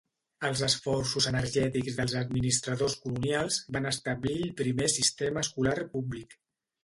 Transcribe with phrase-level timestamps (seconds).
[0.47, 6.35] Els esforços energètics dels administradors colonials van establir el primer sistema escolar públic.